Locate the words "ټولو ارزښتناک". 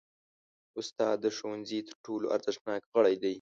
2.05-2.81